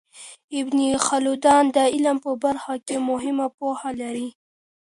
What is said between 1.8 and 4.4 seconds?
علم په برخه کي مهمه پوهه لري.